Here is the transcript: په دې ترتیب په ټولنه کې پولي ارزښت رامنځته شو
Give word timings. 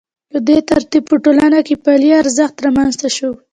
په 0.31 0.37
دې 0.47 0.57
ترتیب 0.69 1.03
په 1.11 1.15
ټولنه 1.23 1.59
کې 1.67 1.75
پولي 1.83 2.09
ارزښت 2.21 2.55
رامنځته 2.65 3.07
شو 3.17 3.31